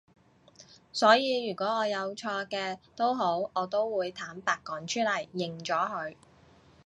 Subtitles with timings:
[0.91, 6.15] 所以如果我有錯嘅都好我都會坦白講出嚟，認咗佢